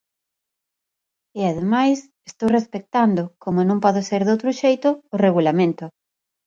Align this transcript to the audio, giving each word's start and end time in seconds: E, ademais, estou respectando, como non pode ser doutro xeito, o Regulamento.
E, 1.39 1.41
ademais, 1.51 1.97
estou 2.29 2.49
respectando, 2.57 3.23
como 3.43 3.59
non 3.69 3.81
pode 3.85 4.01
ser 4.09 4.21
doutro 4.23 4.49
xeito, 4.61 4.89
o 5.13 5.15
Regulamento. 5.25 5.85